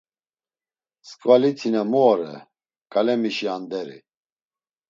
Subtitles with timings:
[1.09, 2.33] Skvalit̆ina mu ore,
[2.91, 3.97] kale mişi anderi?